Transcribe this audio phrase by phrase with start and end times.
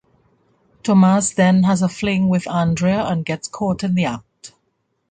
[0.81, 4.55] Tomas then has a fling with Andrea and gets caught in the act.